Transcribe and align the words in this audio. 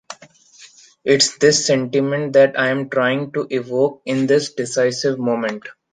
Its 1.03 1.37
this 1.37 1.67
sentiment 1.67 2.33
that 2.33 2.59
I’m 2.59 2.89
trying 2.89 3.31
to 3.33 3.45
evoke 3.51 4.01
in 4.07 4.25
this 4.25 4.51
decisive 4.51 5.19
moment. 5.19 5.67